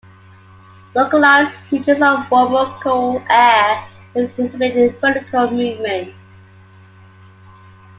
Localized 0.95 1.53
regions 1.71 2.01
of 2.01 2.31
warm 2.31 2.55
or 2.55 2.75
cool 2.81 3.23
air 3.29 3.87
will 4.15 4.31
exhibit 4.39 4.99
vertical 4.99 5.51
movement. 5.51 6.11